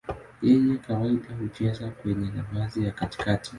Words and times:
Yeye 0.47 0.73
kawaida 0.85 1.29
hucheza 1.37 1.85
kwenye 1.97 2.27
nafasi 2.35 2.77
ya 2.85 2.91
katikati. 2.99 3.49